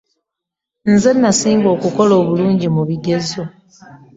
Nze 0.91 1.09
nnasinga 1.15 1.67
okkola 1.75 2.13
obulungi 2.21 2.67
mu 2.75 2.83
bigezo. 2.89 3.43